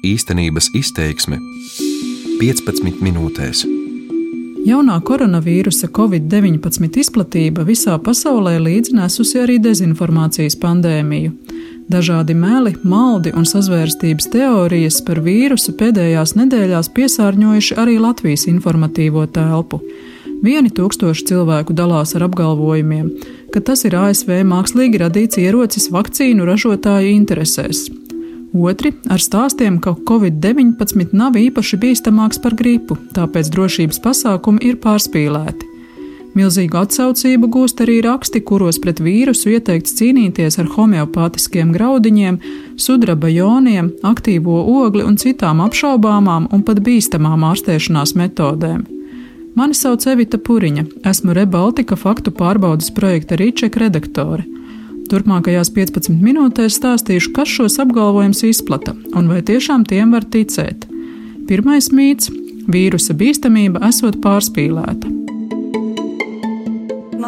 Īstenības 0.00 0.70
izteiksme 0.74 1.36
15 2.40 3.02
minūtēs. 3.04 3.60
Jaunā 4.66 4.96
koronavīrusa 5.04 5.90
Covid-19 5.94 6.98
izplatība 7.02 7.62
visā 7.68 7.98
pasaulē 8.02 8.56
līdznesusi 8.64 9.42
arī 9.44 9.60
dezinformācijas 9.62 10.56
pandēmiju. 10.64 11.36
Dažādi 11.92 12.34
meli, 12.34 12.72
maldi 12.82 13.34
un 13.36 13.46
sazvērstības 13.46 14.32
teorijas 14.32 14.98
par 15.06 15.22
vīrusu 15.22 15.76
pēdējās 15.78 16.34
nedēļās 16.40 16.90
piesārņojuši 16.96 17.78
arī 17.84 18.00
Latvijas 18.02 18.48
informatīvo 18.50 19.28
telpu. 19.30 19.84
Vieni 20.42 20.74
tūkstoši 20.74 21.28
cilvēku 21.30 21.76
dalās 21.78 22.16
ar 22.18 22.26
apgalvojumiem, 22.26 23.12
ka 23.54 23.62
tas 23.62 23.84
ir 23.86 24.00
ASV 24.00 24.40
mākslīgi 24.50 25.04
radīts 25.04 25.38
ierocis 25.38 25.92
vakcīnu 25.94 26.48
ražotāju 26.48 27.12
interesēs. 27.12 27.86
Otri 28.52 28.92
ar 29.08 29.20
stāstiem, 29.20 29.78
ka 29.80 29.94
Covid-19 30.08 31.14
nav 31.16 31.38
īpaši 31.40 31.78
bīstamāks 31.80 32.40
par 32.44 32.52
gripu, 32.52 32.98
tāpēc 33.16 33.48
drošības 33.48 34.00
pasākumi 34.04 34.60
ir 34.68 34.76
pārspīlēti. 34.82 35.72
Milzīgu 36.36 36.78
atsaucību 36.80 37.48
gūst 37.52 37.82
arī 37.84 37.98
raksti, 38.04 38.40
kuros 38.44 38.78
pret 38.80 39.00
vīrusu 39.04 39.52
ieteikts 39.52 39.96
cīnīties 39.98 40.56
ar 40.60 40.70
homeopātiskiem 40.76 41.72
graudiņiem, 41.74 42.38
sudraba 42.80 43.28
joniem, 43.32 43.90
aktīvo 44.04 44.62
ogli 44.84 45.04
un 45.04 45.18
citām 45.20 45.60
apšaubāmām 45.64 46.48
un 46.52 46.64
pat 46.64 46.80
bīstamām 46.84 47.44
ārstēšanās 47.52 48.16
metodēm. 48.16 48.84
Mani 49.56 49.76
sauc 49.76 50.04
Evita 50.08 50.40
Puriņa, 50.40 50.86
esmu 51.08 51.36
Rebaltika 51.36 51.96
faktu 52.00 52.32
pārbaudas 52.32 52.88
projekta 52.96 53.36
Rīčeka 53.36 53.84
redaktore. 53.84 54.46
Turpmākajās 55.10 55.72
15 55.74 56.20
minūtēs 56.22 56.78
stāstīšu, 56.78 57.32
kas 57.36 57.50
šos 57.56 57.78
apgalvojumus 57.82 58.44
izplata 58.48 58.94
un 59.16 59.32
vai 59.32 59.42
tiešām 59.46 59.86
tiem 59.88 60.14
var 60.14 60.28
ticēt. 60.28 60.86
Pirmais 61.48 61.90
mīts- 61.90 62.30
vīrusa 62.74 63.16
bīstamība 63.18 63.82
esot 63.88 64.22
pārspīlēta 64.22 65.22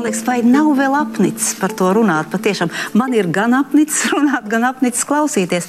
man 0.05 0.12
liekas, 0.12 0.25
vai 0.27 0.42
nav 0.42 0.72
vēl 0.77 0.94
apnicis 0.98 1.55
par 1.58 1.72
to 1.72 1.89
runāt. 1.97 2.28
Patiešām 2.33 2.70
man 2.98 3.14
ir 3.14 3.28
gan 3.33 3.55
apnicis 3.56 4.09
runāt, 4.12 4.48
gan 4.50 4.66
apnicis 4.69 5.06
klausīties. 5.09 5.69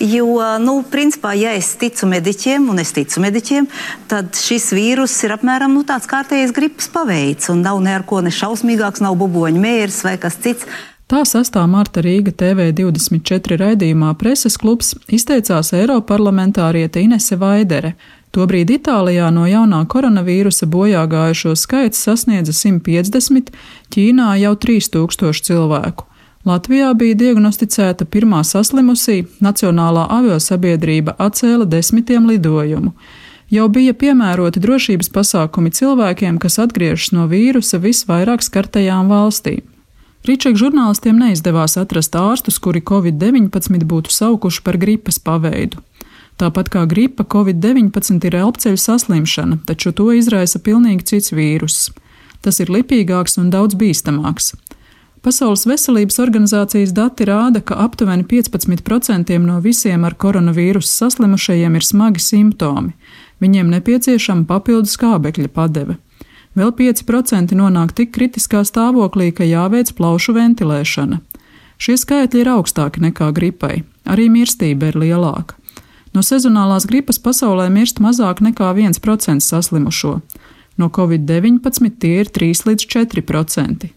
Jo, 0.00 0.26
nu, 0.62 0.80
principā, 0.90 1.34
ja 1.38 1.54
es 1.56 1.74
ticu 1.78 2.08
mediķiem, 2.10 2.70
un 2.72 2.82
es 2.82 2.94
ticu 2.96 3.22
mediķiem, 3.22 3.68
tad 4.10 4.34
šis 4.38 4.72
vīrus 4.76 5.14
ir 5.26 5.36
apmēram 5.36 5.76
nu, 5.76 5.84
tāds 5.86 6.08
kārtējs 6.10 6.54
gripas 6.56 6.90
paveids, 6.92 7.50
un 7.52 7.62
nav 7.66 7.80
ne 7.84 7.94
ar 7.98 8.06
ko 8.08 8.22
ne 8.24 8.34
šausmīgāks, 8.34 9.04
nav 9.04 9.18
buboņu 9.20 9.62
mērs 9.62 10.02
vai 10.06 10.16
kas 10.20 10.40
cits. 10.42 10.66
Tā 11.06 11.20
6. 11.22 11.54
marta 11.70 12.02
Rīga 12.02 12.32
TV24 12.34 13.54
raidījumā 13.60 14.08
preses 14.18 14.56
klubs 14.58 14.88
izteicās 15.06 15.68
Eiroparlamentāriete 15.78 16.98
Inese 17.04 17.36
Vaidere, 17.38 17.92
Tobrīd 18.34 18.72
Itālijā 18.74 19.28
no 19.30 19.44
jaunā 19.46 19.84
koronavīrusa 19.86 20.66
bojā 20.66 21.04
gājušo 21.06 21.52
skaits 21.54 22.00
sasniedza 22.08 22.50
150, 22.50 23.52
Ķīnā 23.94 24.32
jau 24.40 24.56
3000 24.64 25.46
cilvēku. 25.46 26.08
Latvijā 26.46 26.90
bija 26.98 27.20
diagnosticēta 27.22 28.08
pirmā 28.10 28.42
saslimusī, 28.42 29.28
Nacionālā 29.38 30.08
aviosabiedrība 30.18 31.14
atcēla 31.22 31.70
desmitiem 31.70 32.26
lidojumu. 32.32 32.90
Jau 33.54 33.68
bija 33.70 33.94
piemēroti 33.94 34.58
drošības 34.58 35.14
pasākumi 35.14 35.70
cilvēkiem, 35.70 36.42
kas 36.42 36.58
atgriežas 36.66 37.14
no 37.14 37.30
vīrusa 37.30 37.78
visvairāk 37.78 38.42
skartajām 38.42 39.14
valstīm. 39.14 39.62
Rīčeka 40.26 40.58
žurnālistiem 40.58 41.20
neizdevās 41.22 41.76
atrast 41.78 42.16
ārstus, 42.18 42.56
kuri 42.58 42.80
Covid-19 42.82 43.84
būtu 43.86 44.10
saukuši 44.10 44.62
par 44.66 44.78
gripas 44.82 45.20
paveidu. 45.22 45.78
Tāpat 46.36 46.68
kā 46.72 46.82
gripa, 46.90 47.22
Covid-19 47.22 48.26
ir 48.26 48.34
elpceļu 48.42 48.80
saslimšana, 48.80 49.60
taču 49.68 49.92
to 49.94 50.10
izraisa 50.12 50.58
pilnīgi 50.58 51.06
cits 51.12 51.30
vīruss. 51.32 51.92
Tas 52.42 52.58
ir 52.60 52.72
lipīgāks 52.74 53.38
un 53.38 53.52
daudz 53.54 53.78
bīstamāks. 53.78 54.56
Pasaules 55.22 55.62
veselības 55.66 56.18
organizācijas 56.22 56.92
dati 56.94 57.24
rāda, 57.26 57.62
ka 57.62 57.78
aptuveni 57.86 58.26
15% 58.26 59.38
no 59.46 59.60
visiem 59.62 60.04
ar 60.06 60.14
koronavīrusu 60.14 60.90
saslimušajiem 60.90 61.78
ir 61.78 61.86
smagi 61.86 62.22
simptomi. 62.22 62.92
Viņiem 63.42 63.70
nepieciešama 63.78 64.46
papildus 64.50 64.98
skābekļa 64.98 65.48
padeve. 65.54 65.96
Vēl 66.56 66.72
5% 66.72 67.52
nonāk 67.52 67.92
tik 67.92 68.14
kritiskā 68.16 68.62
stāvoklī, 68.64 69.28
ka 69.36 69.44
jāveic 69.44 69.92
plaušu 69.98 70.32
ventilēšana. 70.38 71.20
Šie 71.76 71.98
skaitļi 72.00 72.40
ir 72.40 72.50
augstāki 72.54 73.02
nekā 73.04 73.28
gripai, 73.36 73.82
arī 74.08 74.30
mirstība 74.32 74.88
ir 74.88 74.96
lielāka. 74.96 75.58
No 76.16 76.22
sezonālās 76.24 76.86
gripas 76.88 77.20
pasaulē 77.20 77.68
mirst 77.68 78.00
mazāk 78.00 78.40
nekā 78.40 78.70
1% 78.72 79.44
saslimušo. 79.44 80.14
No 80.80 80.88
covid-19 80.88 82.00
tie 82.00 82.22
ir 82.22 82.32
3 82.32 82.64
līdz 82.70 82.88
4%. 82.88 83.90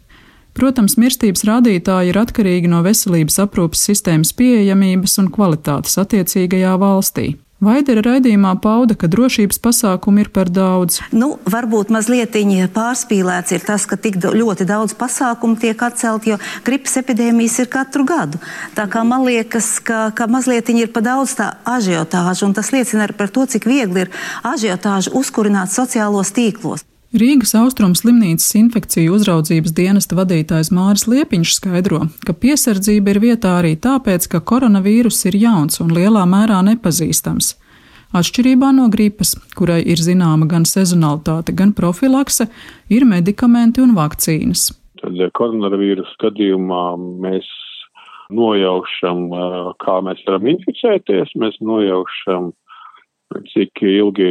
Protams, 0.60 0.98
mirstības 1.00 1.46
rādītāji 1.48 2.12
ir 2.12 2.20
atkarīgi 2.20 2.68
no 2.68 2.82
veselības 2.84 3.40
aprūpas 3.46 3.86
sistēmas 3.88 4.34
pieejamības 4.36 5.16
un 5.22 5.30
kvalitātes 5.32 5.96
attiecīgajā 6.02 6.74
valstī. 6.82 7.38
Vaidera 7.60 8.00
raidījumā 8.06 8.54
pauda, 8.64 8.96
ka 8.96 9.10
drošības 9.12 9.58
pasākumu 9.60 10.24
ir 10.24 10.30
par 10.32 10.48
daudz. 10.48 11.02
Nu, 11.12 11.34
varbūt 11.44 11.92
mazliet 11.92 12.38
pārspīlēts 12.72 13.52
ir 13.52 13.66
tas, 13.68 13.84
ka 13.84 13.98
tik 14.00 14.16
ļoti 14.24 14.64
daudz 14.70 14.96
pasākumu 14.96 15.60
tiek 15.60 15.82
atcelt, 15.84 16.24
jo 16.24 16.38
gripas 16.64 16.96
epidēmijas 17.02 17.60
ir 17.60 17.68
katru 17.68 18.06
gadu. 18.08 18.40
Tā 18.80 18.88
kā 18.88 19.04
man 19.04 19.28
liekas, 19.28 19.74
ka, 19.84 20.08
ka 20.16 20.30
mazliet 20.32 20.72
ir 20.72 20.88
par 20.96 21.04
daudz 21.04 21.36
tā 21.36 21.58
ažiotāža, 21.68 22.48
un 22.48 22.56
tas 22.56 22.72
liecina 22.72 23.12
par 23.12 23.28
to, 23.28 23.44
cik 23.44 23.68
viegli 23.68 24.08
ir 24.08 24.14
ažiotāžu 24.48 25.12
uzkurināt 25.20 25.76
sociālos 25.76 26.32
tīklos. 26.32 26.89
Rīgas 27.10 27.56
Austrum 27.58 27.96
slimnīcas 27.98 28.52
infekciju 28.60 29.16
uzraudzības 29.18 29.72
dienesta 29.74 30.14
vadītājs 30.14 30.68
Māris 30.70 31.08
Liepiņš 31.10 31.56
skaidro, 31.56 32.04
ka 32.22 32.36
piesardzība 32.38 33.16
ir 33.16 33.20
vietā 33.24 33.56
arī 33.58 33.72
tāpēc, 33.82 34.28
ka 34.30 34.44
koronavīrus 34.46 35.24
ir 35.26 35.40
jauns 35.42 35.82
un 35.82 35.90
lielā 35.96 36.28
mērā 36.30 36.60
nepazīstams. 36.68 37.56
Atšķirībā 38.14 38.70
no 38.78 38.86
gripas, 38.94 39.34
kurai 39.58 39.80
ir 39.90 39.98
zināma 39.98 40.46
gan 40.52 40.70
sezonalitāte, 40.70 41.58
gan 41.58 41.74
profilakse, 41.74 42.46
ir 42.94 43.10
medikamenti 43.10 43.82
un 43.82 43.98
vakcīnas. 43.98 44.70
Tad 45.02 45.18
koronavīrus 45.34 46.14
gadījumā 46.22 46.84
mēs 47.26 47.50
nojaušam, 48.38 49.26
kā 49.82 49.98
mēs 50.06 50.22
varam 50.30 50.46
inficēties, 50.54 51.34
mēs 51.42 51.58
nojaušam 51.58 52.54
cik 53.52 53.84
ilgi 53.86 54.30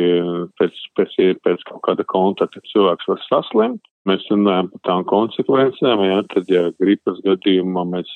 pēc, 0.59 0.82
pēc, 0.98 1.14
pēc 1.44 1.64
kaut 1.69 1.82
kāda 1.86 2.06
kontakta 2.09 2.62
cilvēks 2.72 3.09
var 3.10 3.22
saslimt. 3.28 3.82
Mēs 4.09 4.25
runājam 4.31 4.70
par 4.72 4.84
tām 4.88 5.06
konsekvencēm, 5.09 6.04
jā, 6.09 6.20
tad, 6.32 6.50
ja 6.50 6.69
gripas 6.81 7.19
gadījumā 7.26 7.84
mēs 7.91 8.10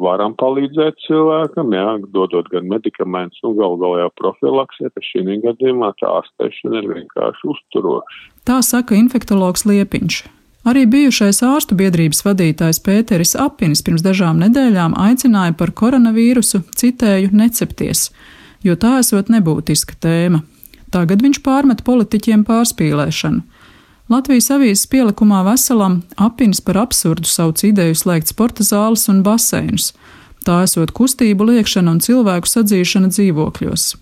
varam 0.00 0.34
palīdzēt 0.40 0.98
cilvēkam, 1.06 1.72
jā, 1.76 1.86
dodot 2.14 2.48
gan 2.52 2.68
medikamentus, 2.68 3.40
un 3.46 3.56
gal 3.58 3.78
galā 3.80 4.04
jau 4.04 4.10
profilaksē, 4.20 4.90
tad 4.92 5.06
šī 5.06 5.24
gadījumā 5.44 5.92
tā 6.00 6.10
ārstēšana 6.20 6.82
ir 6.82 6.90
vienkārši 6.94 7.48
uzturoša. 7.54 8.20
Tā 8.48 8.60
saka 8.66 8.98
infektologs 8.98 9.66
Liepiņš. 9.68 10.22
Arī 10.68 10.84
bijušais 10.92 11.40
ārstu 11.46 11.76
biedrības 11.78 12.20
vadītājs 12.26 12.82
Pēteris 12.84 13.32
Apinis 13.40 13.80
pirms 13.84 14.04
dažām 14.04 14.42
nedēļām 14.42 14.92
aicināja 15.08 15.54
par 15.56 15.72
koronavīrusu, 15.72 16.60
citēju, 16.76 17.32
necepties 17.32 18.10
jo 18.66 18.76
tā 18.76 18.98
esot 19.00 19.30
nebūtiska 19.32 19.98
tēma. 20.02 20.42
Tagad 20.90 21.22
viņš 21.22 21.40
pārmet 21.46 21.84
politiķiem 21.86 22.44
pārspīlēšanu. 22.48 23.42
Latvijas 24.10 24.50
avīzes 24.50 24.88
pielikumā 24.90 25.44
veselam 25.46 26.00
apins 26.18 26.58
par 26.66 26.80
absurdu 26.82 27.30
sauc 27.30 27.62
ideju 27.62 27.94
slēgt 27.94 28.32
sporta 28.32 28.66
zāles 28.66 29.06
un 29.12 29.22
baseinus. 29.22 29.92
Tā 30.42 30.64
esot 30.66 30.90
kustību 30.96 31.46
liekšana 31.52 31.94
un 31.94 32.00
cilvēku 32.02 32.50
sadzīšana 32.50 33.12
dzīvokļos. 33.14 33.92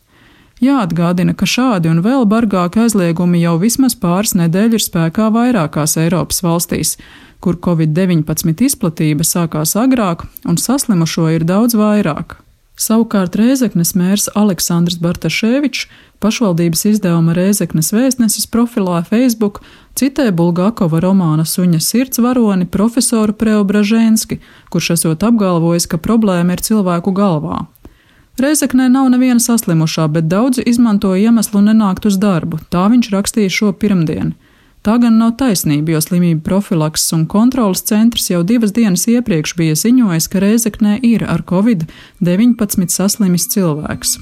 Jāatgādina, 0.65 1.37
ka 1.39 1.47
šādi 1.47 1.91
un 1.93 2.01
vēl 2.03 2.25
bargāki 2.27 2.83
aizliegumi 2.87 3.45
jau 3.45 3.59
vismaz 3.61 3.95
pāris 3.95 4.35
nedēļu 4.39 4.81
ir 4.81 4.87
spēkā 4.87 5.29
vairākās 5.35 5.99
Eiropas 6.01 6.41
valstīs, 6.43 6.97
kur 7.45 7.61
Covid-19 7.63 8.65
izplatība 8.67 9.27
sākās 9.29 9.77
agrāk 9.79 10.25
un 10.49 10.59
saslimušo 10.59 11.29
ir 11.37 11.47
daudz 11.47 11.77
vairāk. 11.79 12.41
Savukārt 12.79 13.35
Rēzeknes 13.35 13.97
mērs 13.99 14.29
Aleksandrs 14.39 15.01
Bartaševičs 15.03 15.89
pašvaldības 16.23 16.85
izdevuma 16.93 17.35
Rēzeknes 17.35 17.91
vēstnesis 17.95 18.47
profilā 18.51 19.01
Facebook 19.07 19.59
citē 19.99 20.29
Bulgakova 20.31 21.01
romāna 21.03 21.43
Suņa 21.43 21.81
sirds 21.83 22.23
varoni 22.23 22.69
profesoru 22.71 23.35
Preobražēnski, 23.35 24.39
kurš 24.71 24.93
esot 24.95 25.27
apgalvojis, 25.27 25.89
ka 25.91 25.99
problēma 25.99 26.55
ir 26.55 26.63
cilvēku 26.63 27.15
galvā. 27.19 27.65
Reizeknē 28.39 28.87
nav 28.95 29.09
neviena 29.11 29.43
saslimušā, 29.43 30.07
bet 30.15 30.31
daudzi 30.31 30.63
izmanto 30.63 31.17
iemeslu 31.19 31.65
nenākt 31.67 32.07
uz 32.07 32.19
darbu, 32.23 32.61
tā 32.71 32.87
viņš 32.93 33.11
rakstīja 33.11 33.51
šo 33.51 33.73
pirmdienu. 33.75 34.37
Tā 34.89 34.95
gan 34.97 35.19
nav 35.21 35.35
taisnība, 35.37 35.93
jo 35.93 35.99
slimību 36.01 36.41
profilakses 36.47 37.13
un 37.13 37.27
kontrolas 37.29 37.83
centrs 37.85 38.31
jau 38.31 38.39
divas 38.41 38.71
dienas 38.73 39.03
iepriekš 39.13 39.53
bija 39.59 39.75
ziņojis, 39.77 40.29
ka 40.33 40.41
Reizeknē 40.41 40.95
ir 41.05 41.27
ar 41.29 41.43
covid-19 41.51 42.89
saslimis 42.95 43.45
cilvēks. 43.53 44.15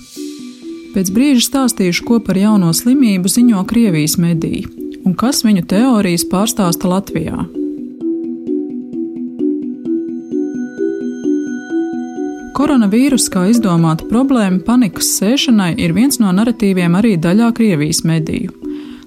Pēc 0.96 1.12
brīža 1.14 1.44
stāstīšu, 1.44 2.02
ko 2.08 2.18
par 2.18 2.42
jauno 2.42 2.72
slimību 2.74 3.30
ziņo 3.30 3.62
Krievijas 3.70 4.18
mediji 4.18 4.66
un 5.06 5.14
kas 5.14 5.44
viņu 5.46 5.62
teorijas 5.70 6.26
pārstāsta 6.26 6.90
Latvijā. 6.90 7.46
Koronavīrus 12.58 13.30
kā 13.30 13.46
izdomāta 13.54 14.10
problēma 14.10 14.64
panikas 14.66 15.14
sēšanai 15.20 15.76
ir 15.78 15.94
viens 15.94 16.18
no 16.18 16.34
narratīviem 16.34 16.98
arī 16.98 17.14
daļā 17.22 17.54
Krievijas 17.54 18.02
mediju. 18.02 18.65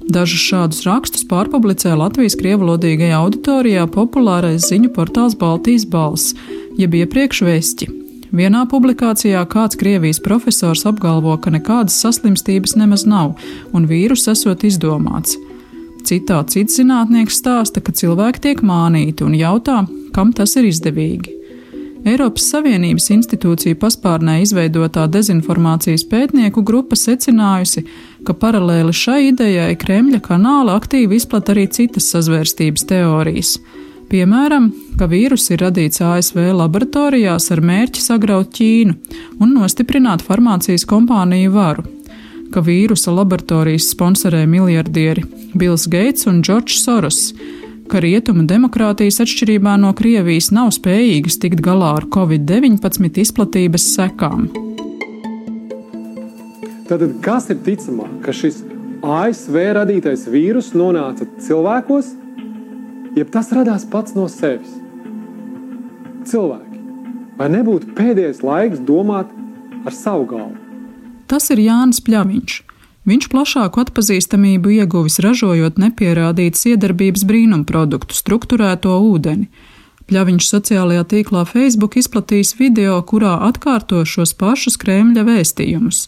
Dažus 0.10 0.42
šādus 0.42 0.82
rakstus 0.88 1.22
pārpublicē 1.30 1.92
Latvijas 1.94 2.34
krievlodīgajā 2.40 3.14
auditorijā 3.14 3.84
populārais 3.94 4.66
ziņu 4.72 4.90
portāls 4.96 5.36
Baltijas 5.38 5.86
balss, 5.86 6.34
jeb 6.82 6.98
iepriekš 6.98 7.44
vēsti. 7.46 7.90
Vienā 8.34 8.64
publikācijā 8.70 9.44
kāds 9.50 9.78
Krievijas 9.78 10.22
profesors 10.26 10.86
apgalvo, 10.90 11.36
ka 11.38 11.54
nekādas 11.54 12.02
saslimstības 12.02 12.74
nemaz 12.82 13.06
nav 13.06 13.38
un 13.74 13.86
vīrus 13.90 14.26
esot 14.34 14.66
izdomāts. 14.66 15.38
Citā 16.06 16.42
cits 16.50 16.82
zinātnieks 16.82 17.38
stāsta, 17.42 17.82
ka 17.82 17.94
cilvēki 17.94 18.48
tiek 18.48 18.64
mānīti 18.66 19.26
un 19.26 19.38
jautā, 19.38 19.84
kam 20.16 20.34
tas 20.34 20.58
ir 20.58 20.72
izdevīgi. 20.72 21.39
Eiropas 22.08 22.46
Savienības 22.54 23.10
institūciju 23.12 23.76
paspārnē 23.80 24.38
izveidotā 24.44 25.04
dezinformācijas 25.12 26.06
pētnieku 26.08 26.64
grupa 26.64 26.96
secinājusi, 26.96 27.84
ka 28.24 28.36
paralēli 28.40 28.96
šai 28.96 29.20
idejai 29.34 29.74
Kremļa 29.80 30.22
kanāla 30.24 30.78
aktīvi 30.80 31.20
izplat 31.20 31.52
arī 31.52 31.68
citas 31.76 32.08
sazvērstības 32.14 32.88
teorijas. 32.88 33.58
Piemēram, 34.10 34.72
ka 34.98 35.10
vīrus 35.12 35.52
ir 35.54 35.62
radīts 35.66 36.02
ASV 36.02 36.40
laboratorijās 36.56 37.52
ar 37.54 37.62
mērķi 37.62 38.02
sagraut 38.02 38.56
Ķīnu 38.56 38.96
un 39.44 39.54
nostiprināt 39.60 40.24
farmācijas 40.26 40.88
kompāniju 40.90 41.52
varu, 41.54 41.84
ka 42.50 42.64
vīrusa 42.66 43.12
laboratorijas 43.14 43.92
sponsorē 43.92 44.46
miljardieri 44.50 45.28
Bills 45.54 45.86
Gates 45.92 46.26
un 46.32 46.42
Džordžs 46.42 46.80
Soros, 46.88 47.22
ka 47.90 48.02
rietumu 48.04 48.46
demokrātijas 48.50 49.20
atšķirībā 49.24 49.74
no 49.82 49.90
Krievijas 49.98 50.52
nav 50.54 50.70
spējīgas 50.76 51.40
tikt 51.42 51.64
galā 51.66 51.96
ar 51.98 52.06
Covid-19 52.14 53.18
izplatības 53.24 53.88
sekām. 53.96 54.48
Tātad, 56.90 57.18
kas 57.26 57.50
ir 57.54 57.60
ticamāk, 57.66 58.20
ka 58.26 58.34
šis 58.34 58.62
ASV 59.06 59.58
radītais 59.78 60.28
vīrus 60.30 60.72
nonāca 60.78 61.28
cilvēkos, 61.46 62.14
jeb 63.18 63.34
tas 63.34 63.52
radās 63.56 63.86
pats 63.90 64.18
no 64.18 64.30
sevis. 64.32 64.72
Cilvēki, 66.30 66.82
vai 67.42 67.52
nebūtu 67.58 67.94
pēdējais 67.98 68.42
laiks 68.46 68.82
domāt 68.86 69.34
ar 69.86 69.96
savu 69.96 70.30
galvu? 70.30 70.58
Tas 71.30 71.50
ir 71.54 71.62
Jānis 71.62 72.02
Pļaviņš. 72.06 72.64
Viņš 73.10 73.26
plašāku 73.32 73.82
atpazīstamību 73.82 74.76
ieguvis 74.84 75.18
ražojot 75.24 75.80
nepierādītas 75.82 76.68
iedarbības 76.70 77.24
brīnumproduktu, 77.26 78.14
struktūrēto 78.14 78.94
ūdeni. 79.02 79.48
Pļaviņš 80.10 80.50
sociālajā 80.50 81.06
tīklā 81.10 81.44
Facebook 81.50 81.98
izplatījis 82.02 82.56
video, 82.60 82.98
kurā 83.06 83.36
atkārto 83.48 84.04
šos 84.10 84.36
pašus 84.38 84.78
Kremļa 84.82 85.26
vēstījumus. 85.26 86.04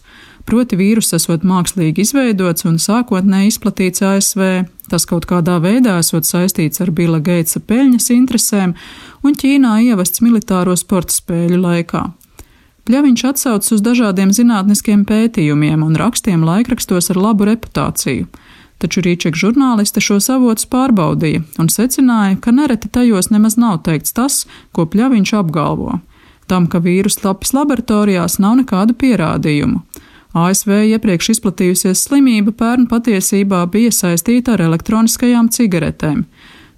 Proti 0.46 0.78
vīrus 0.78 1.12
esot 1.14 1.46
mākslīgi 1.46 2.02
izveidots 2.02 2.66
un 2.66 2.78
sākotnēji 2.82 3.52
izplatīts 3.52 4.02
ASV, 4.06 4.46
tas 4.90 5.06
kaut 5.06 5.26
kādā 5.30 5.58
veidā 5.62 6.00
esot 6.02 6.26
saistīts 6.26 6.82
ar 6.82 6.90
Bila 6.94 7.22
Geitsa 7.22 7.62
peļņas 7.62 8.10
interesēm 8.14 8.74
un 9.22 9.38
Ķīnā 9.38 9.78
ievests 9.88 10.22
militāro 10.22 10.74
sporta 10.78 11.14
spēļu 11.14 11.62
laikā. 11.62 12.08
Pļaviņš 12.82 13.22
atsaucas 13.28 13.74
uz 13.76 13.82
dažādiem 13.86 14.32
zinātniskiem 14.34 15.04
pētījumiem 15.06 15.84
un 15.86 15.94
rakstiem 15.98 16.42
laikrakstos 16.42 17.12
ar 17.14 17.20
labu 17.22 17.46
reputāciju, 17.46 18.26
taču 18.82 19.04
Rīčeka 19.06 19.38
žurnāliste 19.38 20.02
šos 20.02 20.26
avotus 20.34 20.66
pārbaudīja 20.72 21.44
un 21.62 21.70
secināja, 21.70 22.40
ka 22.42 22.50
nereti 22.50 22.90
tajos 22.90 23.30
nemaz 23.30 23.54
nav 23.54 23.84
teikts 23.86 24.16
tas, 24.16 24.40
ko 24.74 24.88
Pļaviņš 24.90 25.34
apgalvo. 25.38 26.00
Tam, 26.50 26.66
ka 26.66 26.82
vīrus 26.82 27.20
tapis 27.22 27.54
laboratorijās, 27.54 28.40
nav 28.42 28.58
nekādu 28.58 28.98
pierādījumu. 28.98 29.84
ASV 30.34 30.72
iepriekš 30.96 31.36
izplatījusies 31.36 32.02
slimība 32.08 32.50
pērn 32.56 32.88
patiesībā 32.90 33.62
bija 33.70 33.92
saistīta 33.94 34.56
ar 34.56 34.66
elektroniskajām 34.66 35.52
cigaretēm. 35.54 36.24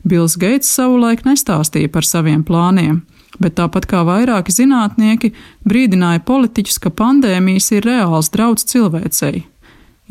Bils 0.05 0.37
Geits 0.37 0.69
savulaik 0.69 1.25
nestāstīja 1.25 1.89
par 1.89 2.05
saviem 2.05 2.43
plāniem, 2.45 3.00
bet 3.43 3.57
tāpat 3.59 3.87
kā 3.91 4.03
vairāki 4.07 4.55
zinātnieki 4.55 5.33
brīdināja 5.67 6.23
politiķus, 6.27 6.79
ka 6.83 6.93
pandēmijas 6.95 7.71
ir 7.75 7.87
reāls 7.89 8.31
drauds 8.35 8.67
cilvēcei. 8.71 9.45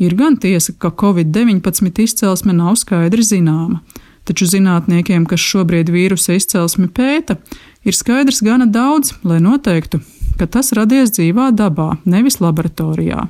Ir 0.02 0.16
gan 0.18 0.36
tiesa, 0.42 0.74
ka 0.74 0.90
Covid-19 0.90 2.02
izcelsme 2.02 2.52
nav 2.56 2.74
skaidri 2.80 3.22
zināma, 3.22 3.80
taču 4.26 4.48
zinātniekiem, 4.50 5.26
kas 5.30 5.42
šobrīd 5.44 5.92
vīrusa 5.94 6.34
izcelsmi 6.34 6.88
pēta, 6.90 7.38
ir 7.86 7.94
skaidrs 7.94 8.42
gana 8.42 8.66
daudz, 8.66 9.14
lai 9.22 9.38
noteiktu, 9.44 10.00
ka 10.38 10.48
tas 10.50 10.72
radies 10.74 11.14
dzīvā 11.14 11.52
dabā, 11.54 11.94
nevis 12.04 12.40
laboratorijā. 12.42 13.28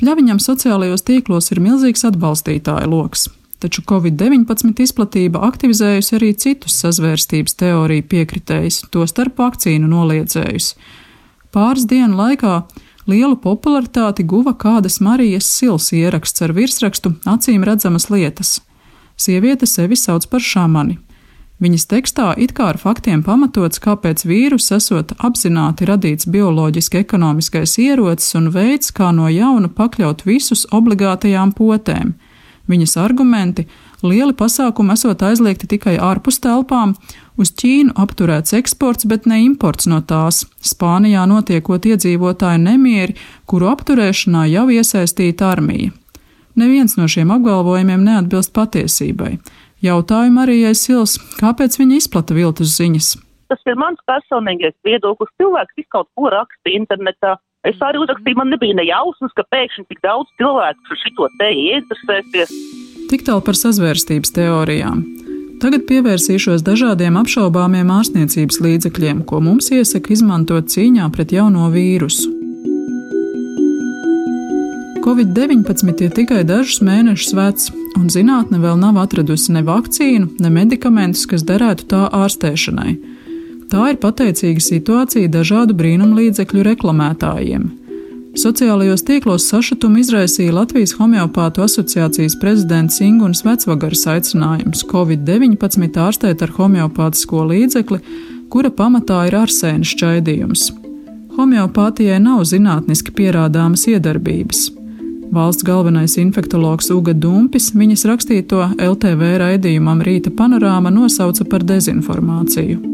Pļaviņam 0.00 0.40
sociālajos 0.40 1.04
tīklos 1.06 1.52
ir 1.52 1.60
milzīgs 1.62 2.06
atbalstītāju 2.08 2.88
lokus, 2.90 3.28
taču 3.60 3.84
Covid-19 3.88 4.82
izplatība 4.84 5.42
aktivizējusi 5.48 6.16
arī 6.18 6.30
citus 6.34 6.78
sazvērstības 6.82 7.58
teoriju 7.60 8.06
piekritējus, 8.12 8.84
tostarp 8.94 9.38
vakcīnu 9.40 9.90
noliedzējus. 9.90 10.72
Pāris 11.54 11.86
dienu 11.90 12.16
laikā 12.18 12.62
lielu 13.10 13.36
popularitāti 13.42 14.24
guva 14.24 14.54
kādas 14.54 15.00
Marijas 15.04 15.50
Sils 15.50 15.92
ieraksts 15.96 16.42
ar 16.46 16.54
virsrakstu 16.56 17.14
Acīm 17.28 17.66
redzamas 17.66 18.10
lietas. 18.10 18.58
Sieviete 19.20 19.68
sevi 19.68 19.98
sauc 20.00 20.24
par 20.30 20.40
šamani, 20.40 20.96
Viņas 21.60 21.84
tekstā 21.90 22.30
it 22.40 22.54
kā 22.56 22.70
ar 22.72 22.78
faktiem 22.80 23.20
pamatots, 23.20 23.82
kāpēc 23.84 24.22
vīrus 24.24 24.70
esot 24.72 25.12
apzināti 25.20 25.84
radīts 25.90 26.28
bioloģiski 26.32 27.02
ekonomiskais 27.02 27.74
ierocis 27.82 28.32
un 28.38 28.48
veids, 28.54 28.88
kā 28.96 29.10
no 29.12 29.28
jauna 29.28 29.68
pakļaut 29.68 30.24
visus 30.24 30.64
obligātajām 30.72 31.52
potēm. 31.58 32.14
Viņas 32.70 32.96
argumenti- 33.02 33.66
lieli 34.10 34.32
pasākumi 34.32 34.94
esot 34.94 35.22
aizliegti 35.26 35.66
tikai 35.66 35.96
ārpus 35.98 36.38
telpām, 36.40 36.94
uz 37.36 37.50
Ķīnu 37.50 37.96
apturēts 37.98 38.54
eksports, 38.58 39.06
bet 39.08 39.26
ne 39.26 39.42
imports 39.44 39.86
no 39.86 40.00
tās, 40.00 40.44
Spānijā 40.62 41.26
notiekot 41.26 41.82
iedzīvotāju 41.82 42.60
nemieri, 42.62 43.16
kuru 43.46 43.72
apturēšanā 43.74 44.46
jau 44.50 44.66
iesaistīta 44.68 45.50
armija. 45.50 45.90
Neviens 46.56 46.96
no 46.98 47.08
šiem 47.08 47.30
apgalvojumiem 47.30 48.04
neatbilst 48.04 48.52
patiesībai. 48.52 49.38
Jautāju 49.82 50.30
Marijai 50.34 50.74
Sils, 50.76 51.16
kāpēc 51.40 51.78
viņa 51.80 51.96
izplata 51.96 52.34
viltus 52.36 52.76
ziņas. 52.76 53.16
Tas 53.48 53.62
ir 53.66 53.78
mans 53.80 53.98
personīgais 54.06 54.76
viedoklis. 54.86 55.30
Cilvēks 55.40 55.78
visu 55.78 55.88
kaut 55.90 56.08
ko 56.14 56.28
raksta 56.30 56.70
internetā. 56.70 57.38
Es 57.68 57.76
arī 57.84 58.00
uzrakstīju, 58.00 58.38
man 58.40 58.48
nebija 58.54 58.72
ne 58.76 58.86
jausmas, 58.88 59.32
ka 59.36 59.44
pēkšņi 59.52 59.84
tik 59.90 59.98
daudz 60.04 60.30
cilvēku 60.40 60.94
ar 60.94 61.00
šito 61.02 61.26
te 61.36 61.48
ieinteresēsies. 61.52 62.54
Tik 63.10 63.24
tālu 63.26 63.44
par 63.44 63.58
sazvērstības 63.58 64.32
teorijām. 64.32 65.02
Tagad 65.60 65.84
pievērsīšos 65.90 66.64
dažādiem 66.64 67.18
apšaubāmiem 67.20 67.90
ārstniecības 67.92 68.62
līdzekļiem, 68.64 69.20
ko 69.28 69.42
mums 69.44 69.68
iesaka 69.76 70.14
izmantot 70.14 70.72
cīņā 70.72 71.10
pret 71.12 71.34
jauno 71.36 71.68
vīrusu. 71.74 72.32
Covid-19 75.04 76.04
ir 76.06 76.16
tikai 76.16 76.42
dažus 76.48 76.80
mēnešus 76.84 77.36
vecs, 77.36 77.70
un 78.00 78.08
zinātne 78.12 78.60
vēl 78.62 78.80
nav 78.80 78.96
atradusi 79.04 79.52
ne 79.52 79.66
vakcīnu, 79.68 80.36
ne 80.40 80.52
medikamentus, 80.54 81.28
kas 81.28 81.44
derētu 81.44 81.88
tā 81.92 82.06
ārstēšanai. 82.08 83.19
Tā 83.70 83.92
ir 83.92 84.00
pateicīga 84.02 84.62
situācija 84.64 85.30
dažādu 85.30 85.76
brīnumlīdzekļu 85.78 86.64
reklamētājiem. 86.72 87.68
Sociālajos 88.38 89.02
tīklos 89.06 89.48
sašutumu 89.50 89.98
izraisīja 90.02 90.54
Latvijas 90.54 90.96
homeopātu 90.98 91.64
asociācijas 91.64 92.36
prezidents 92.38 93.00
Inguns 93.02 93.42
Vecvagaras 93.46 94.04
aicinājums 94.10 94.84
Covid-19 94.90 95.98
ārstēt 96.02 96.42
ar 96.46 96.54
homeopātisko 96.58 97.46
līdzekli, 97.50 97.98
kura 98.50 98.70
pamatā 98.74 99.24
ir 99.30 99.38
arsēna 99.38 99.86
šķaidījums. 99.86 100.68
Homeopātijai 101.38 102.20
nav 102.22 102.44
zinātniski 102.50 103.14
pierādāmas 103.18 103.86
iedarbības. 103.90 104.68
Valsts 105.30 105.66
galvenais 105.66 106.16
infektologs 106.18 106.90
Uga 106.90 107.14
Dumpis 107.14 107.70
viņas 107.74 108.06
rakstīto 108.10 108.64
LTV 108.78 109.34
raidījumam 109.44 110.02
Rīta 110.06 110.34
panorāma 110.34 110.90
nosauca 110.94 111.46
par 111.50 111.66
dezinformāciju. 111.66 112.89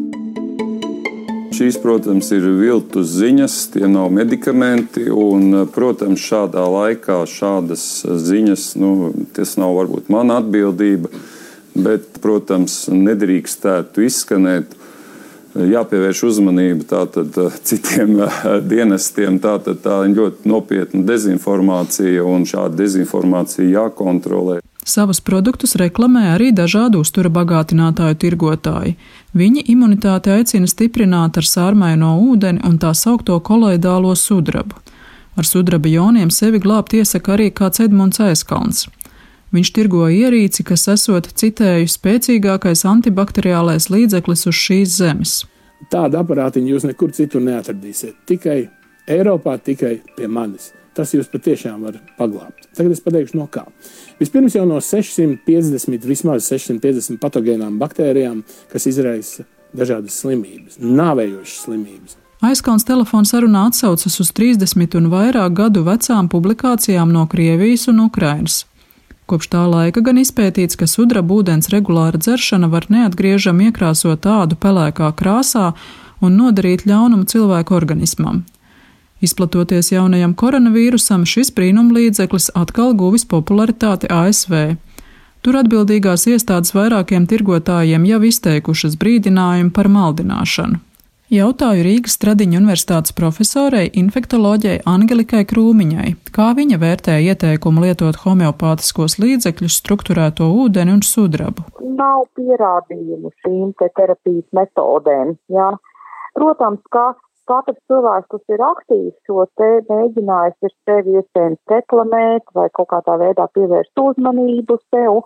Šīs, 1.56 1.78
protams, 1.80 2.26
ir 2.36 2.44
viltus 2.58 3.14
ziņas, 3.16 3.54
tie 3.72 3.86
nav 3.88 4.10
medikamenti. 4.12 5.06
Un, 5.08 5.62
protams, 5.72 6.20
šādā 6.20 6.60
laikā 6.68 7.22
šādas 7.32 7.84
ziņas, 8.04 8.64
nu, 8.76 8.90
tas 9.32 9.54
nav 9.56 9.72
varbūt 9.78 10.10
mana 10.12 10.36
atbildība, 10.42 11.08
bet, 11.72 12.18
protams, 12.20 12.82
nedrīkstētu 12.92 14.04
izskanēt 14.04 14.76
jāpievērš 15.56 16.22
uzmanība 16.28 16.90
tātad 16.92 17.40
citiem 17.64 18.18
dienestiem. 18.68 19.40
Tātad 19.40 19.80
tā 19.86 20.02
ir 20.04 20.16
ļoti 20.18 20.52
nopietna 20.52 21.04
dezinformācija 21.08 22.24
un 22.36 22.44
šāda 22.48 22.82
dezinformācija 22.84 23.70
jākontrolē. 23.78 24.60
Savus 24.86 25.18
produktus 25.20 25.74
reklamē 25.74 26.28
arī 26.36 26.52
dažādu 26.54 27.00
uztura 27.02 27.26
bagātinātāju 27.34 28.18
tirgotāji. 28.22 28.92
Viņi 29.34 29.64
imunitāti 29.72 30.30
aicina 30.30 30.68
stiprināt 30.70 31.40
ar 31.40 31.48
sārmaino 31.50 32.12
ūdeni 32.22 32.62
un 32.68 32.76
tā 32.78 32.92
saukto 32.94 33.40
koloidālo 33.48 34.12
sudrabu. 34.14 34.78
Ar 35.34 35.48
sudraba 35.48 35.90
joniem 35.90 36.30
sevi 36.30 36.60
glābt 36.62 36.94
iesaka 36.94 37.34
arī 37.34 37.48
kāds 37.50 37.82
Edmunds 37.82 38.22
Aizkalns. 38.22 38.86
Viņš 39.56 39.72
tirgo 39.74 40.06
ierīci, 40.06 40.62
kas 40.70 40.86
esot 40.94 41.32
citēju 41.34 41.90
spēcīgākais 41.90 42.86
antibakteriālais 42.86 43.90
līdzeklis 43.90 44.46
uz 44.46 44.60
šīs 44.60 44.96
zemes. 45.00 45.34
Tādu 45.90 46.22
aparātiņu 46.22 46.76
jūs 46.76 46.86
nekur 46.86 47.10
citur 47.16 47.42
neatradīsiet. 47.42 48.22
Tikai 48.30 48.60
Eiropā, 49.10 49.58
tikai 49.58 49.96
pie 50.14 50.30
manis. 50.30 50.70
Tas 50.94 51.10
jūs 51.14 51.26
patiešām 51.34 51.82
var 51.90 51.98
paglābt. 52.18 52.65
Tagad 52.76 52.92
es 52.92 53.00
pateikšu, 53.04 53.38
no 53.40 53.48
kā. 53.48 53.64
Vispirms 54.20 54.56
jau 54.58 54.66
no 54.68 54.82
650, 54.84 56.04
vismaz 56.08 56.46
650 56.50 57.20
patogēnām 57.22 57.80
baktērijām, 57.80 58.42
kas 58.72 58.88
izraisa 58.90 59.46
dažādas 59.76 60.20
slimības, 60.20 60.78
nāvējošas 60.80 61.66
slimības. 61.66 62.16
Aizkalns 62.44 62.84
telefona 62.84 63.24
sarunā 63.24 63.66
atsaucas 63.70 64.20
uz 64.20 64.30
30 64.36 64.98
un 64.98 65.08
vairāk 65.12 65.54
gadu 65.56 65.82
vecām 65.86 66.28
publikācijām 66.28 67.12
no 67.12 67.24
Krievijas 67.32 67.88
un 67.88 68.02
Ukrainas. 68.04 68.64
Kopš 69.26 69.48
tā 69.50 69.64
laika 69.66 70.02
gan 70.06 70.20
izpētīts, 70.20 70.76
ka 70.78 70.86
sudraba 70.86 71.40
ūdens 71.40 71.72
regulāra 71.72 72.20
dzeršana 72.20 72.68
var 72.70 72.86
neatgriežami 72.92 73.70
iekrāsot 73.70 74.20
tādu 74.22 74.58
pelēkā 74.60 75.08
krāsā 75.18 75.72
un 76.22 76.36
nodarīt 76.38 76.84
ļaunumu 76.86 77.26
cilvēku 77.32 77.74
organismam. 77.74 78.44
Izplatoties 79.24 79.92
jaunajam 79.92 80.34
koronavīrusam, 80.36 81.24
šis 81.24 81.52
brīnumlīdzeklis 81.56 82.50
atkal 82.54 82.92
guvis 82.98 83.24
popularitāti 83.28 84.10
ASV. 84.12 84.76
Tur 85.40 85.56
atbildīgās 85.62 86.26
iestādes 86.28 86.74
vairākiem 86.76 87.24
tirgotājiem 87.30 88.04
jau 88.10 88.20
izteikušas 88.28 88.98
brīdinājumu 89.00 89.72
par 89.72 89.88
maldināšanu. 89.88 90.82
Jautāju 91.26 91.82
Rīgas 91.82 92.14
Stradiņa 92.14 92.60
universitātes 92.60 93.14
profesorei, 93.18 93.88
infektoloģijai 93.98 94.84
Angelikai 94.86 95.40
Krūmiņai, 95.50 96.12
kā 96.36 96.52
viņa 96.54 96.78
vērtē 96.78 97.16
ieteikumu 97.32 97.82
lietot 97.82 98.20
homeopātiskos 98.22 99.18
līdzekļus, 99.18 99.80
struktūrēto 99.80 100.46
ūdeni 100.62 100.94
un 100.94 101.02
sudrabu. 101.02 101.64
Nav 101.82 102.28
pierādījumu 102.38 103.32
šīm 103.42 103.72
te 103.80 103.90
terapijas 103.98 104.46
metodēm. 104.54 105.34
Jā. 105.50 105.72
Protams, 106.38 106.84
ka 106.94 107.08
katrs 107.50 107.78
cilvēks, 107.90 108.28
kas 108.32 108.54
ir 108.54 108.62
aktīvs 108.68 109.28
šo 109.28 109.46
te 109.60 109.68
mēģinājis, 109.90 110.56
ir 110.66 110.74
sevi 110.88 111.18
iespējams 111.20 111.72
reklamēt 111.72 112.54
vai 112.58 112.66
kaut 112.78 112.90
kādā 112.92 113.16
veidā 113.22 113.46
pievērst 113.56 114.02
uzmanību 114.02 114.78
sev, 114.90 115.22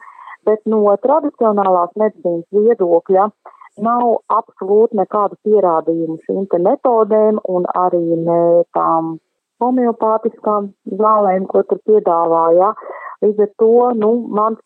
bet 0.49 0.63
no 0.73 0.83
tradicionālās 1.05 1.97
medicīnas 2.01 2.47
viedokļa 2.57 3.31
nav 3.87 4.07
absolūti 4.37 4.99
nekādu 4.99 5.39
pierādījumu 5.47 6.19
šīm 6.27 6.47
te 6.53 6.61
metodēm 6.65 7.41
un 7.49 7.69
arī 7.85 8.03
ne 8.29 8.41
tām 8.77 9.17
homeopātiskām 9.61 10.71
zālēm, 11.01 11.47
ko 11.51 11.63
tur 11.69 11.81
piedāvāja. 11.89 12.73
Līdz 13.25 13.45
ar 13.45 13.51
to, 13.61 13.73
nu, 14.01 14.13
mans 14.41 14.61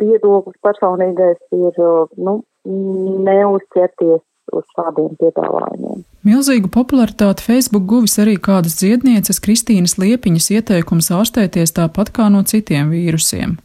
viedoklis 0.00 0.60
personīgais 0.64 1.40
ir, 1.56 1.78
nu, 2.26 2.40
neuzķerties 3.28 4.20
uz 4.58 4.74
šādiem 4.76 5.16
piedāvājumiem. 5.20 6.04
Milzīgu 6.24 6.70
popularitāti 6.72 7.44
Facebook 7.44 7.84
guvis 7.84 8.14
arī 8.22 8.38
kādas 8.40 8.78
dziednieces 8.80 9.42
Kristīnas 9.44 9.98
Liepiņas 10.00 10.46
ieteikums 10.54 11.10
ārstēties 11.12 11.74
tāpat 11.76 12.14
kā 12.16 12.30
no 12.32 12.40
citiem 12.48 12.88
vīrusiem. 12.94 13.58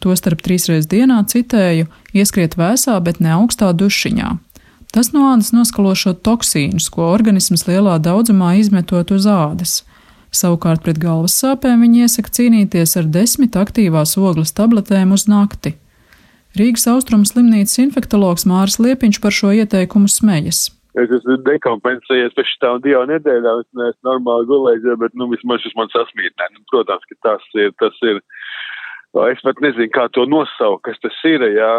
Tostarp 0.00 0.40
trīsreiz 0.40 0.86
dienā 0.88 1.18
citēju, 1.28 1.84
ieskriet 2.16 2.56
vēsā, 2.56 2.94
bet 3.04 3.20
ne 3.20 3.34
augstā 3.34 3.74
dušiņā. 3.76 4.30
Tas 4.88 5.12
no 5.12 5.26
ādas 5.34 5.50
noskalošo 5.52 6.14
toksīnus, 6.24 6.86
ko 6.88 7.10
organisms 7.12 7.66
lielā 7.68 7.98
daudzumā 8.00 8.54
izmetot 8.56 9.12
uz 9.12 9.28
ādas. 9.28 9.82
Savukārt 10.32 10.80
pret 10.86 10.96
galvas 11.02 11.36
sāpēm 11.36 11.84
viņi 11.84 12.06
iesaka 12.06 12.32
cīnīties 12.38 12.96
ar 13.02 13.12
desmit 13.12 13.60
aktīvās 13.60 14.16
ogles 14.16 14.56
tabletēm 14.56 15.12
uz 15.12 15.26
nakti. 15.28 15.74
Rīgas 16.56 16.88
austrumu 16.88 17.28
slimnīcas 17.28 17.76
infektologs 17.84 18.48
Māris 18.48 18.80
Liepiņš 18.80 19.20
par 19.20 19.36
šo 19.42 19.52
ieteikumu 19.60 20.08
smejas. 20.08 20.70
Es 20.96 21.10
esmu 21.12 21.36
dekompensējies 21.44 22.32
pēc 22.36 22.48
šitām 22.54 22.80
divām 22.84 23.10
nedēļām, 23.10 23.60
es 23.60 23.68
neesmu 23.76 24.08
normāli 24.08 24.48
gulējis, 24.48 24.86
bet, 25.02 25.12
nu, 25.20 25.28
vismaz 25.34 25.60
šis 25.62 25.76
man 25.76 25.90
sasmītnē. 25.92 26.48
Nu, 26.54 26.64
protams, 26.72 27.04
ka 27.10 27.18
tas 27.28 27.44
ir, 27.60 27.74
tas 27.82 27.98
ir 28.08 28.22
Es 29.16 29.40
pat 29.40 29.60
nezinu, 29.64 29.88
kā 29.94 30.04
to 30.12 30.26
nosaukt, 30.28 30.84
kas 30.84 31.00
tas 31.00 31.16
ir. 31.24 31.44
Jā. 31.56 31.72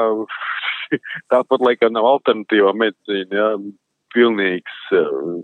Tāpat 1.32 1.62
laikam 1.62 1.94
nav 1.94 2.08
alternatīvā 2.16 2.74
medicīna. 2.78 3.30
Jā. 3.30 3.52
Pilnīgs, 4.10 4.78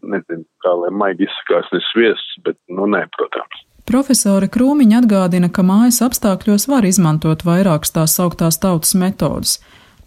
nezinu, 0.09 0.41
kā 0.65 0.71
lai 0.73 0.89
maigi 0.89 1.27
izsakās, 1.27 1.67
ne 1.69 1.83
sviests, 1.91 2.39
bet, 2.41 2.57
nu, 2.73 2.87
nē, 2.89 3.03
protams. 3.13 3.59
Profesore 3.85 4.49
Krūmiņa 4.49 5.03
atgādina, 5.03 5.51
ka 5.53 5.61
mājas 5.61 5.99
apstākļos 6.01 6.65
var 6.71 6.87
izmantot 6.89 7.45
vairākas 7.45 7.93
tās 7.93 8.15
sauktās 8.17 8.57
tautas 8.63 8.95
metodas, 8.97 9.59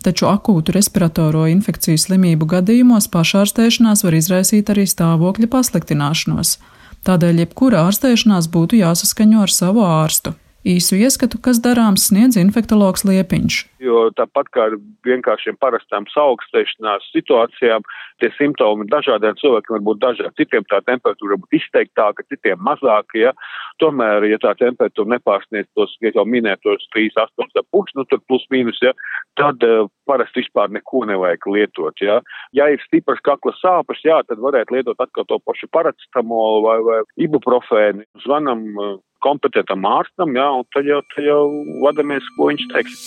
taču 0.04 0.28
akūtu 0.30 0.74
respiratoro 0.76 1.46
infekciju 1.50 1.98
slimību 1.98 2.48
gadījumos 2.54 3.10
pašārstēšanās 3.12 4.04
var 4.06 4.18
izraisīt 4.18 4.70
arī 4.72 4.86
stāvokļa 4.88 5.50
pasliktināšanos. 5.54 6.58
Tādēļ 7.06 7.44
jebkura 7.44 7.86
ārstēšanās 7.88 8.50
būtu 8.52 8.80
jāsaskaņo 8.82 9.44
ar 9.46 9.54
savu 9.54 9.86
ārstu. 9.86 10.34
Īsu 10.66 10.96
ieskatu, 10.98 11.38
kas 11.38 11.60
darāms, 11.62 12.08
sniedz 12.10 12.34
infektologs 12.40 13.04
Liepiņš. 13.06 13.58
Jo 13.78 14.08
tāpat 14.18 14.48
kā 14.50 14.64
ar 14.66 14.74
vienkāršiem 15.06 15.54
parastām 15.62 16.08
saaugstēšanās 16.10 17.06
situācijām, 17.14 17.86
tie 18.18 18.32
simptomi 18.34 18.88
dažādiem 18.90 19.38
cilvēkiem 19.38 19.76
var 19.76 19.84
būt 19.86 20.00
dažādi. 20.02 20.34
Citiem 20.42 20.66
tā 20.66 20.80
temperatūra 20.82 21.36
var 21.36 21.42
būt 21.44 21.58
izteiktāka, 21.60 22.26
citiem 22.26 22.58
mazāka. 22.66 23.20
Ja? 23.22 23.32
Tomēr, 23.78 24.26
ja 24.32 24.40
tā 24.42 24.56
temperatūra 24.58 25.14
nepārsniedz 25.14 25.70
tos, 25.78 25.94
ja 26.02 26.10
jau 26.10 26.26
minētos 26.26 26.90
3,8,5, 26.96 27.94
nu 27.94 28.08
tad 28.10 28.26
plus 28.26 28.46
mīnus, 28.50 28.82
ja? 28.82 28.96
tad 29.38 29.62
uh, 29.62 29.86
parasti 30.10 30.42
vispār 30.42 30.74
neko 30.74 31.04
nevajag 31.06 31.46
lietot. 31.54 32.02
Ja, 32.02 32.18
ja 32.50 32.66
ir 32.74 32.82
stipras 32.88 33.22
kakla 33.22 33.54
sāpes, 33.62 34.02
jā, 34.02 34.18
tad 34.26 34.42
varētu 34.42 34.74
lietot 34.74 35.06
atkal 35.06 35.28
to 35.30 35.38
pašu 35.46 35.70
paracetamolu 35.70 36.64
vai, 36.66 36.78
vai 36.82 37.02
ibuprofēnu. 37.28 38.08
Zvanam 38.26 38.66
uh, 38.74 38.96
kompetentam 39.24 39.86
ārstam, 39.88 40.36
jā, 40.36 40.46
un 40.60 40.66
tad 40.74 40.88
jau, 40.88 41.02
tad 41.14 41.26
jau 41.26 41.42
vadamies, 41.84 42.26
ko 42.36 42.52
viņš 42.52 42.68
teiks. 42.74 43.04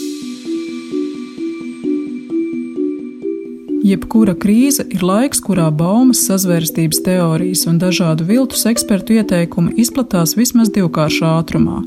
Jebkura 3.81 4.35
krīze 4.37 4.83
ir 4.93 5.01
laiks, 5.01 5.39
kurā 5.41 5.65
baumas, 5.73 6.21
sazvērstības 6.27 7.01
teorijas 7.01 7.65
un 7.67 7.79
dažādu 7.81 8.27
viltus 8.29 8.67
ekspertu 8.69 9.17
ieteikumi 9.17 9.73
izplatās 9.81 10.35
vismaz 10.37 10.69
divkāršā 10.75 11.31
ātrumā. 11.39 11.81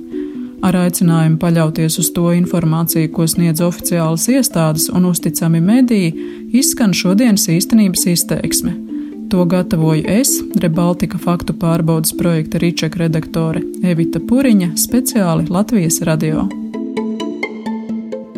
Ar 0.65 0.79
aicinājumu 0.81 1.39
paļauties 1.39 2.01
uz 2.03 2.09
to 2.17 2.31
informāciju, 2.35 3.13
ko 3.15 3.29
sniedz 3.31 3.63
oficiālas 3.63 4.27
iestādes 4.33 4.89
un 4.91 5.07
uzticami 5.11 5.61
mediji, 5.63 6.15
izskan 6.57 6.97
šodienas 6.97 7.47
īstenības 7.53 8.09
izteiksme. 8.17 8.84
To 9.31 9.45
gatavoju 9.45 10.05
es, 10.07 10.37
Rebaltika 10.61 11.19
faktu 11.19 11.57
pārbaudas 11.59 12.15
projekta 12.19 12.61
Rīčeka 12.63 13.01
redaktore 13.05 13.63
Evita 13.83 14.21
Puriņa, 14.21 14.75
speciāli 14.79 15.49
Latvijas 15.51 16.01
radio. 16.07 16.47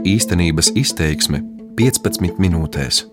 Īstenības 0.07 0.73
izteiksme 0.79 1.43
15 1.77 2.41
minūtēs. 2.41 3.05